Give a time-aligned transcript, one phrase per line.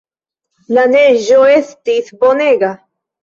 [0.77, 2.73] La neĝo estis bonega.